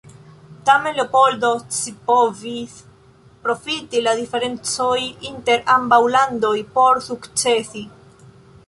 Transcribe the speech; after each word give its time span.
Tamen, 0.67 0.95
Leopoldo 0.99 1.51
scipovis 1.75 2.73
profiti 3.45 4.03
la 4.07 4.17
diferencojn 4.23 5.29
inter 5.35 5.63
ambaŭ 5.77 6.03
landoj 6.19 6.57
por 6.79 7.05
sukcesi. 7.13 7.89